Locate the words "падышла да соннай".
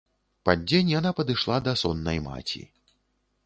1.21-2.19